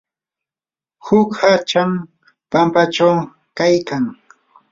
[1.05, 1.91] huk hacham
[2.51, 3.15] pampachaw
[3.57, 4.03] kaykan.